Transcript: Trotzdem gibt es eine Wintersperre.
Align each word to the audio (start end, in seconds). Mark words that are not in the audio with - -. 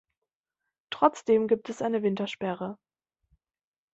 Trotzdem 0.89 1.47
gibt 1.47 1.69
es 1.69 1.83
eine 1.83 2.01
Wintersperre. 2.01 2.79